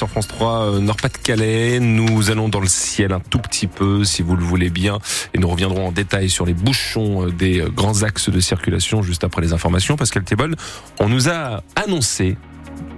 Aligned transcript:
sur 0.00 0.08
France 0.08 0.28
3 0.28 0.80
Nord-Pas-de-Calais. 0.80 1.78
Nous 1.78 2.30
allons 2.30 2.48
dans 2.48 2.60
le 2.60 2.66
ciel 2.66 3.12
un 3.12 3.20
tout 3.20 3.38
petit 3.38 3.66
peu, 3.66 4.02
si 4.02 4.22
vous 4.22 4.34
le 4.34 4.42
voulez 4.42 4.70
bien, 4.70 4.98
et 5.34 5.38
nous 5.38 5.46
reviendrons 5.46 5.88
en 5.88 5.92
détail 5.92 6.30
sur 6.30 6.46
les 6.46 6.54
bouchons 6.54 7.26
des 7.26 7.62
grands 7.76 8.02
axes 8.02 8.30
de 8.30 8.40
circulation 8.40 9.02
juste 9.02 9.24
après 9.24 9.42
les 9.42 9.52
informations. 9.52 9.96
Pascal 9.96 10.24
Thébol, 10.24 10.56
on 11.00 11.10
nous 11.10 11.28
a 11.28 11.62
annoncé 11.76 12.38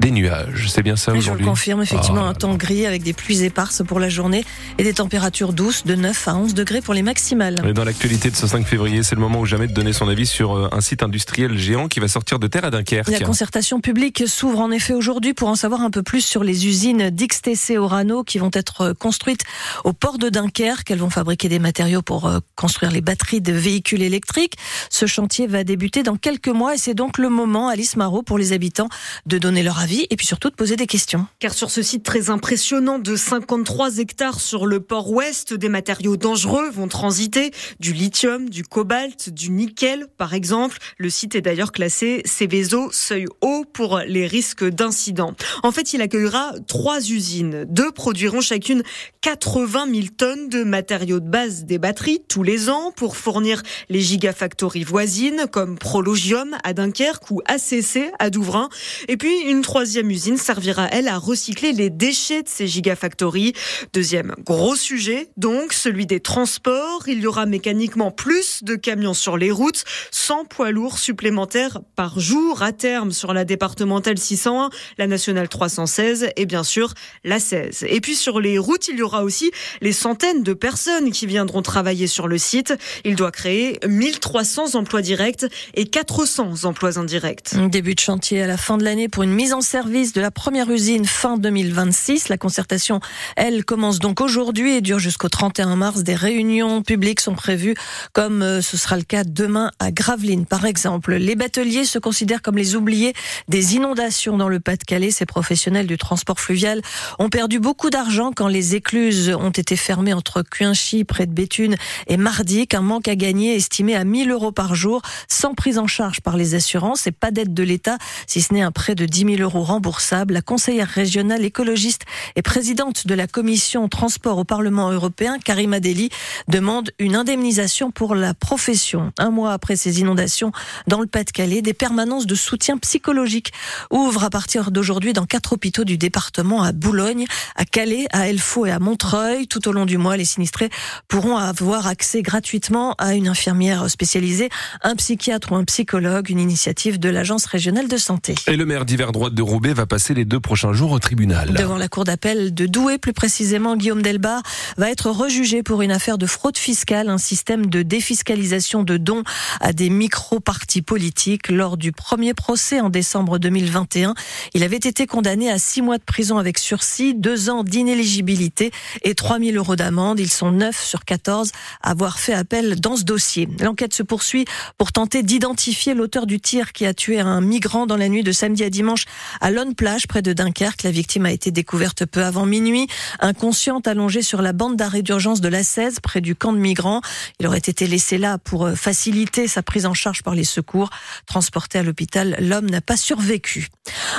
des 0.00 0.10
nuages. 0.10 0.66
C'est 0.68 0.82
bien 0.82 0.96
ça 0.96 1.12
aujourd'hui 1.12 1.32
Je 1.32 1.44
le 1.44 1.50
confirme, 1.50 1.82
effectivement, 1.82 2.24
ah, 2.24 2.30
un 2.30 2.34
temps 2.34 2.54
gris 2.54 2.86
avec 2.86 3.02
des 3.02 3.12
pluies 3.12 3.44
éparses 3.44 3.82
pour 3.86 4.00
la 4.00 4.08
journée 4.08 4.44
et 4.78 4.82
des 4.82 4.94
températures 4.94 5.52
douces 5.52 5.84
de 5.84 5.94
9 5.94 6.28
à 6.28 6.34
11 6.34 6.54
degrés 6.54 6.80
pour 6.80 6.94
les 6.94 7.02
maximales. 7.02 7.62
Et 7.66 7.72
dans 7.72 7.84
l'actualité 7.84 8.30
de 8.30 8.36
ce 8.36 8.46
5 8.46 8.66
février, 8.66 9.02
c'est 9.02 9.14
le 9.14 9.20
moment 9.20 9.40
où 9.40 9.46
jamais 9.46 9.66
de 9.66 9.72
donner 9.72 9.92
son 9.92 10.08
avis 10.08 10.26
sur 10.26 10.56
euh, 10.56 10.68
un 10.72 10.80
site 10.80 11.02
industriel 11.02 11.56
géant 11.56 11.88
qui 11.88 12.00
va 12.00 12.08
sortir 12.08 12.38
de 12.38 12.46
terre 12.46 12.64
à 12.64 12.70
Dunkerque. 12.70 13.08
La 13.08 13.20
concertation 13.20 13.80
publique 13.80 14.24
s'ouvre 14.26 14.60
en 14.60 14.70
effet 14.70 14.94
aujourd'hui 14.94 15.34
pour 15.34 15.48
en 15.48 15.54
savoir 15.54 15.82
un 15.82 15.90
peu 15.90 16.02
plus 16.02 16.24
sur 16.24 16.42
les 16.42 16.66
usines 16.66 17.10
d'XTC 17.10 17.78
Orano 17.78 18.24
qui 18.24 18.38
vont 18.38 18.50
être 18.52 18.80
euh, 18.80 18.94
construites 18.94 19.42
au 19.84 19.92
port 19.92 20.18
de 20.18 20.28
Dunkerque. 20.28 20.90
Elles 20.90 20.98
vont 20.98 21.10
fabriquer 21.10 21.48
des 21.48 21.58
matériaux 21.58 22.02
pour 22.02 22.26
euh, 22.26 22.38
construire 22.56 22.92
les 22.92 23.00
batteries 23.00 23.40
de 23.40 23.52
véhicules 23.52 24.02
électriques. 24.02 24.54
Ce 24.90 25.06
chantier 25.06 25.46
va 25.46 25.64
débuter 25.64 26.02
dans 26.02 26.16
quelques 26.16 26.48
mois 26.48 26.74
et 26.74 26.78
c'est 26.78 26.94
donc 26.94 27.18
le 27.18 27.28
moment, 27.28 27.68
Alice 27.68 27.96
Marot, 27.96 28.22
pour 28.22 28.38
les 28.38 28.52
habitants 28.52 28.88
de 29.26 29.38
donner 29.38 29.62
leur 29.62 29.71
avis 29.78 30.06
et 30.10 30.16
puis 30.16 30.26
surtout 30.26 30.50
de 30.50 30.54
poser 30.54 30.76
des 30.76 30.86
questions. 30.86 31.26
Car 31.38 31.54
sur 31.54 31.70
ce 31.70 31.82
site 31.82 32.02
très 32.02 32.30
impressionnant 32.30 32.98
de 32.98 33.16
53 33.16 33.98
hectares 33.98 34.40
sur 34.40 34.66
le 34.66 34.80
port 34.80 35.10
ouest, 35.10 35.54
des 35.54 35.68
matériaux 35.68 36.16
dangereux 36.16 36.70
vont 36.70 36.88
transiter, 36.88 37.50
du 37.80 37.92
lithium, 37.92 38.48
du 38.48 38.62
cobalt, 38.64 39.30
du 39.30 39.50
nickel 39.50 40.06
par 40.18 40.34
exemple. 40.34 40.78
Le 40.98 41.10
site 41.10 41.34
est 41.34 41.40
d'ailleurs 41.40 41.72
classé 41.72 42.22
Céveso 42.24 42.90
seuil 42.92 43.26
haut 43.40 43.64
pour 43.72 44.00
les 44.06 44.26
risques 44.26 44.64
d'incidents. 44.64 45.34
En 45.62 45.72
fait, 45.72 45.92
il 45.92 46.02
accueillera 46.02 46.52
trois 46.66 46.98
usines. 46.98 47.64
Deux 47.68 47.90
produiront 47.92 48.40
chacune 48.40 48.82
80 49.22 49.86
000 49.92 50.06
tonnes 50.16 50.48
de 50.48 50.64
matériaux 50.64 51.20
de 51.20 51.28
base 51.28 51.64
des 51.64 51.78
batteries 51.78 52.22
tous 52.28 52.42
les 52.42 52.68
ans 52.68 52.92
pour 52.94 53.16
fournir 53.16 53.62
les 53.88 54.00
gigafactories 54.00 54.84
voisines 54.84 55.46
comme 55.50 55.78
Prologium 55.78 56.56
à 56.64 56.72
Dunkerque 56.72 57.30
ou 57.30 57.40
ACC 57.46 58.12
à 58.18 58.30
Douvrin. 58.30 58.68
Et 59.08 59.16
puis 59.16 59.40
une 59.42 59.61
troisième 59.62 60.10
usine 60.10 60.36
servira, 60.36 60.88
elle, 60.90 61.08
à 61.08 61.18
recycler 61.18 61.72
les 61.72 61.90
déchets 61.90 62.42
de 62.42 62.48
ces 62.48 62.66
gigafactories. 62.66 63.54
Deuxième 63.92 64.34
gros 64.44 64.76
sujet, 64.76 65.28
donc, 65.36 65.72
celui 65.72 66.06
des 66.06 66.20
transports. 66.20 67.04
Il 67.06 67.20
y 67.20 67.26
aura 67.26 67.46
mécaniquement 67.46 68.10
plus 68.10 68.62
de 68.62 68.76
camions 68.76 69.14
sur 69.14 69.36
les 69.36 69.50
routes, 69.50 69.84
100 70.10 70.44
poids 70.44 70.70
lourds 70.70 70.98
supplémentaires 70.98 71.80
par 71.96 72.20
jour 72.20 72.62
à 72.62 72.72
terme 72.72 73.12
sur 73.12 73.32
la 73.32 73.44
départementale 73.44 74.18
601, 74.18 74.70
la 74.98 75.06
nationale 75.06 75.48
316 75.48 76.28
et 76.36 76.46
bien 76.46 76.64
sûr 76.64 76.94
la 77.24 77.38
16. 77.38 77.86
Et 77.88 78.00
puis 78.00 78.14
sur 78.14 78.40
les 78.40 78.58
routes, 78.58 78.88
il 78.88 78.96
y 78.96 79.02
aura 79.02 79.24
aussi 79.24 79.50
les 79.80 79.92
centaines 79.92 80.42
de 80.42 80.52
personnes 80.52 81.10
qui 81.10 81.26
viendront 81.26 81.62
travailler 81.62 82.06
sur 82.06 82.28
le 82.28 82.38
site. 82.38 82.74
Il 83.04 83.16
doit 83.16 83.30
créer 83.30 83.78
1300 83.86 84.74
emplois 84.74 85.02
directs 85.02 85.46
et 85.74 85.86
400 85.86 86.64
emplois 86.64 86.98
indirects. 86.98 87.54
Début 87.70 87.94
de 87.94 88.00
chantier 88.00 88.42
à 88.42 88.46
la 88.46 88.56
fin 88.56 88.78
de 88.78 88.84
l'année 88.84 89.08
pour 89.08 89.22
une 89.22 89.32
mise 89.32 89.51
en 89.52 89.60
service 89.60 90.12
de 90.12 90.20
la 90.20 90.30
première 90.30 90.70
usine 90.70 91.04
fin 91.04 91.36
2026. 91.36 92.28
La 92.28 92.38
concertation, 92.38 93.00
elle, 93.36 93.64
commence 93.64 93.98
donc 93.98 94.20
aujourd'hui 94.20 94.76
et 94.76 94.80
dure 94.80 94.98
jusqu'au 94.98 95.28
31 95.28 95.76
mars. 95.76 96.02
Des 96.02 96.14
réunions 96.14 96.82
publiques 96.82 97.20
sont 97.20 97.34
prévues, 97.34 97.74
comme 98.12 98.42
euh, 98.42 98.62
ce 98.62 98.76
sera 98.76 98.96
le 98.96 99.02
cas 99.02 99.24
demain 99.24 99.70
à 99.78 99.90
Gravelines, 99.90 100.46
par 100.46 100.64
exemple. 100.64 101.14
Les 101.14 101.34
bateliers 101.36 101.84
se 101.84 101.98
considèrent 101.98 102.40
comme 102.40 102.56
les 102.56 102.76
oubliés 102.76 103.12
des 103.48 103.76
inondations 103.76 104.36
dans 104.36 104.48
le 104.48 104.58
Pas-de-Calais. 104.58 105.10
Ces 105.10 105.26
professionnels 105.26 105.86
du 105.86 105.98
transport 105.98 106.40
fluvial 106.40 106.80
ont 107.18 107.28
perdu 107.28 107.58
beaucoup 107.60 107.90
d'argent 107.90 108.32
quand 108.34 108.48
les 108.48 108.74
écluses 108.74 109.30
ont 109.30 109.50
été 109.50 109.76
fermées 109.76 110.14
entre 110.14 110.42
Cuinchy, 110.42 111.04
près 111.04 111.26
de 111.26 111.32
Béthune, 111.32 111.76
et 112.06 112.16
Mardic. 112.16 112.74
Un 112.74 112.82
manque 112.82 113.08
à 113.08 113.16
gagner 113.16 113.54
estimé 113.54 113.94
à 113.96 114.04
1000 114.04 114.30
euros 114.30 114.52
par 114.52 114.74
jour, 114.74 115.02
sans 115.28 115.54
prise 115.54 115.78
en 115.78 115.86
charge 115.86 116.20
par 116.20 116.36
les 116.36 116.54
assurances 116.54 117.06
et 117.06 117.12
pas 117.12 117.30
d'aide 117.30 117.52
de 117.52 117.62
l'État, 117.62 117.98
si 118.26 118.40
ce 118.40 118.54
n'est 118.54 118.62
un 118.62 118.72
prêt 118.72 118.94
de 118.94 119.04
10 119.04 119.36
000 119.36 119.41
euros 119.41 119.41
remboursable. 119.44 120.34
La 120.34 120.42
conseillère 120.42 120.88
régionale 120.88 121.44
écologiste 121.44 122.02
et 122.36 122.42
présidente 122.42 123.06
de 123.06 123.14
la 123.14 123.26
commission 123.26 123.88
transport 123.88 124.38
au 124.38 124.44
Parlement 124.44 124.90
européen, 124.90 125.38
Karima 125.38 125.80
Deli, 125.80 126.10
demande 126.48 126.90
une 126.98 127.16
indemnisation 127.16 127.90
pour 127.90 128.14
la 128.14 128.34
profession. 128.34 129.12
Un 129.18 129.30
mois 129.30 129.52
après 129.52 129.76
ces 129.76 130.00
inondations 130.00 130.52
dans 130.86 131.00
le 131.00 131.06
Pas-de-Calais, 131.06 131.62
des 131.62 131.74
permanences 131.74 132.26
de 132.26 132.34
soutien 132.34 132.78
psychologique 132.78 133.52
ouvrent 133.90 134.24
à 134.24 134.30
partir 134.30 134.70
d'aujourd'hui 134.70 135.12
dans 135.12 135.26
quatre 135.26 135.52
hôpitaux 135.52 135.84
du 135.84 135.98
département 135.98 136.62
à 136.62 136.72
Boulogne, 136.72 137.26
à 137.56 137.64
Calais, 137.64 138.06
à 138.12 138.28
Elfaux 138.28 138.66
et 138.66 138.70
à 138.70 138.78
Montreuil. 138.78 139.46
Tout 139.46 139.68
au 139.68 139.72
long 139.72 139.86
du 139.86 139.98
mois, 139.98 140.16
les 140.16 140.24
sinistrés 140.24 140.70
pourront 141.08 141.36
avoir 141.36 141.86
accès 141.86 142.22
gratuitement 142.22 142.94
à 142.98 143.14
une 143.14 143.28
infirmière 143.28 143.88
spécialisée, 143.90 144.48
un 144.82 144.96
psychiatre 144.96 145.52
ou 145.52 145.56
un 145.56 145.64
psychologue, 145.64 146.30
une 146.30 146.40
initiative 146.40 146.98
de 146.98 147.08
l'Agence 147.08 147.46
régionale 147.46 147.88
de 147.88 147.96
santé. 147.96 148.34
Et 148.46 148.56
le 148.56 148.64
maire 148.64 148.84
d'hiver 148.84 149.12
de 149.32 149.42
Roubaix 149.42 149.72
va 149.72 149.86
passer 149.86 150.14
les 150.14 150.24
deux 150.24 150.40
prochains 150.40 150.72
jours 150.72 150.92
au 150.92 150.98
tribunal. 150.98 151.54
Devant 151.54 151.78
la 151.78 151.88
cour 151.88 152.04
d'appel 152.04 152.54
de 152.54 152.66
Douai, 152.66 152.98
plus 152.98 153.12
précisément, 153.12 153.76
Guillaume 153.76 154.02
Delbar 154.02 154.42
va 154.76 154.90
être 154.90 155.10
rejugé 155.10 155.62
pour 155.62 155.82
une 155.82 155.90
affaire 155.90 156.18
de 156.18 156.26
fraude 156.26 156.56
fiscale, 156.56 157.08
un 157.08 157.18
système 157.18 157.66
de 157.66 157.82
défiscalisation 157.82 158.82
de 158.82 158.96
dons 158.96 159.22
à 159.60 159.72
des 159.72 159.90
micro-partis 159.90 160.82
politiques. 160.82 161.48
Lors 161.48 161.76
du 161.76 161.92
premier 161.92 162.34
procès 162.34 162.80
en 162.80 162.90
décembre 162.90 163.38
2021, 163.38 164.14
il 164.54 164.62
avait 164.62 164.76
été 164.76 165.06
condamné 165.06 165.50
à 165.50 165.58
six 165.58 165.82
mois 165.82 165.98
de 165.98 166.04
prison 166.04 166.38
avec 166.38 166.58
sursis, 166.58 167.14
deux 167.14 167.50
ans 167.50 167.64
d'inéligibilité 167.64 168.70
et 169.02 169.14
3000 169.14 169.56
euros 169.56 169.76
d'amende. 169.76 170.20
Ils 170.20 170.30
sont 170.30 170.52
9 170.52 170.78
sur 170.82 171.04
14 171.04 171.52
à 171.82 171.90
avoir 171.90 172.18
fait 172.18 172.34
appel 172.34 172.80
dans 172.80 172.96
ce 172.96 173.04
dossier. 173.04 173.48
L'enquête 173.60 173.94
se 173.94 174.02
poursuit 174.02 174.44
pour 174.78 174.92
tenter 174.92 175.22
d'identifier 175.22 175.94
l'auteur 175.94 176.26
du 176.26 176.40
tir 176.40 176.72
qui 176.72 176.86
a 176.86 176.94
tué 176.94 177.20
un 177.20 177.40
migrant 177.40 177.86
dans 177.86 177.96
la 177.96 178.08
nuit 178.08 178.22
de 178.22 178.32
samedi 178.32 178.64
à 178.64 178.70
dimanche 178.70 179.04
à 179.40 179.50
Lone 179.50 179.74
Plage, 179.74 180.06
près 180.06 180.22
de 180.22 180.32
Dunkerque. 180.32 180.82
La 180.82 180.90
victime 180.90 181.26
a 181.26 181.32
été 181.32 181.50
découverte 181.50 182.06
peu 182.06 182.24
avant 182.24 182.46
minuit, 182.46 182.86
inconsciente, 183.20 183.86
allongée 183.86 184.22
sur 184.22 184.42
la 184.42 184.52
bande 184.52 184.76
d'arrêt 184.76 185.02
d'urgence 185.02 185.40
de 185.40 185.48
la 185.48 185.62
16, 185.62 186.00
près 186.00 186.20
du 186.20 186.34
camp 186.34 186.52
de 186.52 186.58
migrants. 186.58 187.00
Il 187.40 187.46
aurait 187.46 187.58
été 187.58 187.86
laissé 187.86 188.18
là 188.18 188.38
pour 188.38 188.66
euh, 188.66 188.74
faciliter 188.74 189.48
sa 189.48 189.62
prise 189.62 189.86
en 189.86 189.94
charge 189.94 190.22
par 190.22 190.34
les 190.34 190.44
secours. 190.44 190.90
Transporté 191.26 191.78
à 191.78 191.82
l'hôpital, 191.82 192.36
l'homme 192.40 192.70
n'a 192.70 192.80
pas 192.80 192.96
survécu. 192.96 193.68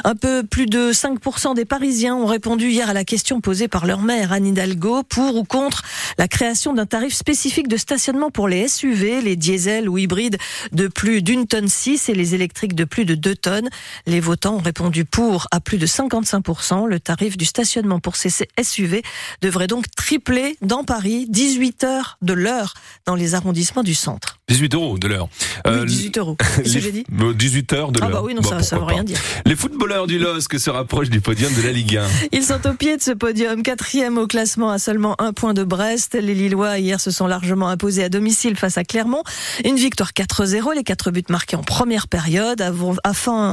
Un 0.04 0.16
peu 0.16 0.44
plus 0.44 0.66
de 0.66 0.92
5% 0.92 1.56
des 1.56 1.66
Parisiens 1.66 2.16
ont 2.16 2.26
répondu 2.26 2.70
hier 2.70 2.90
à 2.90 2.94
la 2.94 3.04
question 3.04 3.42
posée 3.42 3.68
par 3.68 3.86
leur 3.86 4.02
maire, 4.02 4.32
Anne 4.32 4.48
Hidalgo, 4.48 5.04
pour 5.04 5.36
ou 5.36 5.44
contre 5.44 5.84
la 6.18 6.28
création 6.28 6.74
d'un 6.74 6.86
tarif 6.86 7.14
spécifique 7.14 7.68
de 7.68 7.78
stationnement 7.78 8.30
pour 8.30 8.48
les 8.48 8.68
SUV, 8.68 9.22
les 9.22 9.36
diesels 9.36 9.90
ou 9.90 9.98
hybrides 9.98 10.38
de 10.72 10.88
plus 10.88 11.22
d'une 11.22 11.48
tonne 11.48 11.68
6 11.68 12.10
et 12.10 12.14
les 12.14 12.36
électriques 12.36 12.76
de 12.76 12.84
plus 12.84 13.06
de 13.06 13.16
2 13.16 13.36
tonnes? 13.36 13.70
Les 14.06 14.20
votants 14.20 14.56
ont 14.56 14.62
répondu 14.62 14.83
pour 15.10 15.48
à 15.52 15.60
plus 15.60 15.78
de 15.78 15.86
55%. 15.86 16.88
Le 16.88 17.00
tarif 17.00 17.38
du 17.38 17.46
stationnement 17.46 18.00
pour 18.00 18.16
ces 18.16 18.30
SUV 18.62 19.04
devrait 19.42 19.68
donc 19.68 19.86
tripler 19.96 20.58
dans 20.62 20.84
Paris, 20.84 21.26
18 21.30 21.84
heures 21.84 22.18
de 22.22 22.34
l'heure 22.34 22.74
dans 23.06 23.16
les 23.16 23.36
arrondissements 23.36 23.84
du 23.84 23.96
centre. 23.96 24.40
18 24.50 24.76
euros 24.76 24.98
de 24.98 25.08
l'heure. 25.08 25.30
18 25.66 26.18
euh, 26.18 26.20
euros. 26.20 26.38
Qu'est-ce 26.58 26.74
que 26.74 26.80
j'ai 26.80 26.92
dit 26.92 27.06
18 27.10 27.74
heures 27.74 27.92
de 27.92 28.00
l'heure. 28.00 28.10
Ah 28.12 28.14
bah 28.14 28.22
oui, 28.24 28.34
non, 28.34 28.44
ça, 28.44 28.62
ça 28.62 28.78
veut 28.78 28.84
rien 28.84 29.04
dire. 29.04 29.20
Les 29.46 29.56
footballeurs 29.56 30.06
du 30.06 30.20
LOSC 30.20 30.60
se 30.60 30.70
rapprochent 30.70 31.10
du 31.10 31.22
podium 31.22 31.54
de 31.54 31.62
la 31.62 31.72
Ligue 31.72 31.98
1. 31.98 32.08
Ils 32.34 32.44
sont 32.44 32.66
au 32.68 32.74
pied 32.74 32.98
de 32.98 33.02
ce 33.02 33.12
podium, 33.12 33.64
quatrième 33.64 34.18
au 34.18 34.28
classement 34.28 34.70
à 34.70 34.80
seulement 34.80 35.16
un 35.20 35.34
point 35.34 35.54
de 35.54 35.64
Brest. 35.64 36.16
Les 36.16 36.34
Lillois 36.34 36.80
hier 36.80 37.00
se 37.00 37.12
sont 37.12 37.28
largement 37.28 37.70
imposés 37.70 38.04
à 38.04 38.10
domicile 38.10 38.58
face 38.58 38.78
à 38.78 38.84
Clermont. 38.84 39.24
Une 39.64 39.78
victoire 39.78 40.12
4-0, 40.12 40.76
les 40.76 40.84
quatre 40.84 41.12
buts 41.12 41.24
marqués 41.30 41.56
en 41.56 41.64
première 41.64 42.08
période 42.08 42.62
avant, 42.62 42.96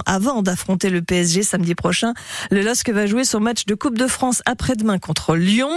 avant 0.06 0.42
d'affronter 0.42 0.90
le 0.90 1.02
PSG 1.02 1.19
samedi 1.24 1.74
prochain. 1.74 2.14
Le 2.50 2.62
LOSC 2.62 2.90
va 2.90 3.06
jouer 3.06 3.24
son 3.24 3.40
match 3.40 3.66
de 3.66 3.74
Coupe 3.74 3.98
de 3.98 4.06
France 4.06 4.42
après-demain 4.46 4.98
contre 4.98 5.36
Lyon. 5.36 5.70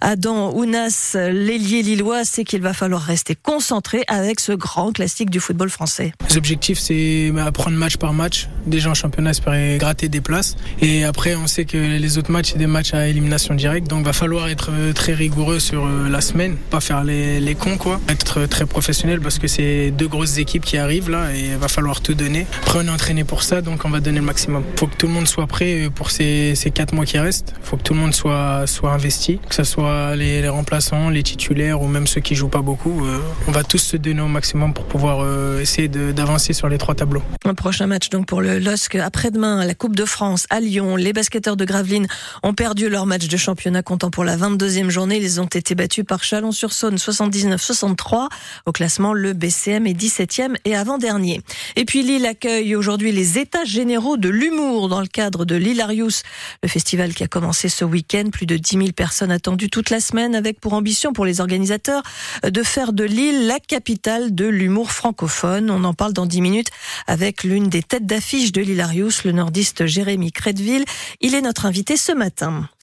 Adam 0.00 0.52
Ounas, 0.54 1.14
l'ailier 1.14 1.82
lillois, 1.82 2.24
sait 2.24 2.44
qu'il 2.44 2.62
va 2.62 2.72
falloir 2.72 3.02
rester 3.02 3.34
concentré 3.34 4.04
avec 4.08 4.40
ce 4.40 4.52
grand 4.52 4.92
classique 4.92 5.30
du 5.30 5.40
football 5.40 5.70
français. 5.70 6.12
L'objectif, 6.34 6.78
c'est 6.78 7.32
apprendre 7.38 7.76
match 7.76 7.96
par 7.96 8.12
match. 8.12 8.48
Déjà 8.66 8.90
en 8.90 8.94
championnat, 8.94 9.30
espérer 9.30 9.76
gratter 9.78 10.08
des 10.08 10.20
places. 10.20 10.56
Et 10.80 11.04
après, 11.04 11.34
on 11.34 11.46
sait 11.46 11.64
que 11.64 11.76
les 11.76 12.18
autres 12.18 12.30
matchs, 12.30 12.52
c'est 12.52 12.58
des 12.58 12.66
matchs 12.66 12.94
à 12.94 13.08
élimination 13.08 13.54
directe. 13.54 13.88
Donc, 13.88 14.04
va 14.04 14.12
falloir 14.12 14.48
être 14.48 14.70
euh, 14.72 14.92
très 14.92 15.14
rigoureux 15.14 15.58
sur 15.58 15.84
euh, 15.84 16.08
la 16.08 16.20
semaine, 16.20 16.56
pas 16.70 16.80
faire 16.80 17.04
les, 17.04 17.40
les 17.40 17.54
cons, 17.54 17.76
quoi. 17.76 18.00
Être 18.08 18.46
très 18.46 18.66
professionnel 18.66 19.20
parce 19.20 19.38
que 19.38 19.48
c'est 19.48 19.90
deux 19.90 20.08
grosses 20.08 20.38
équipes 20.38 20.64
qui 20.64 20.78
arrivent 20.78 21.10
là 21.10 21.34
et 21.34 21.56
va 21.56 21.68
falloir 21.68 22.00
tout 22.00 22.14
donner. 22.14 22.46
Après, 22.62 22.78
on 22.82 22.86
est 22.86 22.90
entraîné 22.90 23.24
pour 23.24 23.42
ça, 23.42 23.60
donc 23.60 23.84
on 23.84 23.90
va 23.90 24.00
donner 24.00 24.18
le 24.18 24.24
maximum. 24.24 24.62
Faut 24.82 24.88
que 24.88 24.96
tout 24.96 25.06
le 25.06 25.12
monde 25.12 25.28
soit 25.28 25.46
prêt 25.46 25.88
pour 25.94 26.10
ces, 26.10 26.56
ces 26.56 26.72
quatre 26.72 26.92
mois 26.92 27.04
qui 27.04 27.16
restent. 27.16 27.54
Faut 27.62 27.76
que 27.76 27.84
tout 27.84 27.94
le 27.94 28.00
monde 28.00 28.12
soit, 28.12 28.66
soit 28.66 28.90
investi, 28.90 29.38
que 29.48 29.54
ce 29.54 29.62
soit 29.62 30.16
les, 30.16 30.42
les, 30.42 30.48
remplaçants, 30.48 31.08
les 31.08 31.22
titulaires 31.22 31.80
ou 31.82 31.86
même 31.86 32.08
ceux 32.08 32.20
qui 32.20 32.34
jouent 32.34 32.48
pas 32.48 32.62
beaucoup. 32.62 33.06
Euh, 33.06 33.20
on 33.46 33.52
va 33.52 33.62
tous 33.62 33.78
se 33.78 33.96
donner 33.96 34.22
au 34.22 34.26
maximum 34.26 34.74
pour 34.74 34.84
pouvoir 34.86 35.20
euh, 35.20 35.60
essayer 35.60 35.86
d'avancer 35.86 36.52
sur 36.52 36.68
les 36.68 36.78
trois 36.78 36.96
tableaux. 36.96 37.22
Un 37.44 37.54
prochain 37.54 37.86
match 37.86 38.10
donc 38.10 38.26
pour 38.26 38.40
le 38.40 38.58
LOSC 38.58 38.96
après-demain, 38.96 39.64
la 39.64 39.76
Coupe 39.76 39.94
de 39.94 40.04
France 40.04 40.48
à 40.50 40.58
Lyon. 40.58 40.96
Les 40.96 41.12
basketteurs 41.12 41.56
de 41.56 41.64
Gravelines 41.64 42.08
ont 42.42 42.52
perdu 42.52 42.88
leur 42.88 43.06
match 43.06 43.28
de 43.28 43.36
championnat 43.36 43.84
comptant 43.84 44.10
pour 44.10 44.24
la 44.24 44.36
22e 44.36 44.88
journée. 44.88 45.18
Ils 45.18 45.40
ont 45.40 45.46
été 45.46 45.76
battus 45.76 46.04
par 46.04 46.24
Chalon-sur-Saône 46.24 46.96
79-63. 46.96 48.26
Au 48.66 48.72
classement, 48.72 49.12
le 49.12 49.32
BCM 49.32 49.86
est 49.86 49.94
17e 49.96 50.56
et 50.64 50.74
avant-dernier. 50.74 51.40
Et 51.76 51.84
puis 51.84 52.02
Lille 52.02 52.26
accueille 52.26 52.74
aujourd'hui 52.74 53.12
les 53.12 53.38
états 53.38 53.64
généraux 53.64 54.16
de 54.16 54.28
l'humour 54.28 54.71
dans 54.72 55.00
le 55.00 55.06
cadre 55.06 55.44
de 55.44 55.54
l'Hilarius, 55.54 56.22
le 56.62 56.68
festival 56.68 57.14
qui 57.14 57.22
a 57.22 57.28
commencé 57.28 57.68
ce 57.68 57.84
week-end. 57.84 58.30
Plus 58.32 58.46
de 58.46 58.56
10 58.56 58.76
000 58.78 58.92
personnes 58.92 59.30
attendues 59.30 59.70
toute 59.70 59.90
la 59.90 60.00
semaine 60.00 60.34
avec 60.34 60.60
pour 60.60 60.72
ambition 60.72 61.12
pour 61.12 61.24
les 61.24 61.40
organisateurs 61.40 62.02
de 62.42 62.62
faire 62.62 62.92
de 62.92 63.04
Lille 63.04 63.46
la 63.46 63.60
capitale 63.60 64.34
de 64.34 64.46
l'humour 64.46 64.90
francophone. 64.90 65.70
On 65.70 65.84
en 65.84 65.94
parle 65.94 66.12
dans 66.12 66.26
10 66.26 66.40
minutes 66.40 66.70
avec 67.06 67.44
l'une 67.44 67.68
des 67.68 67.82
têtes 67.82 68.06
d'affiche 68.06 68.52
de 68.52 68.62
l'Hilarius, 68.62 69.24
le 69.24 69.32
nordiste 69.32 69.86
Jérémy 69.86 70.32
Crédville. 70.32 70.84
Il 71.20 71.34
est 71.34 71.42
notre 71.42 71.66
invité 71.66 71.96
ce 71.96 72.12
matin. 72.12 72.68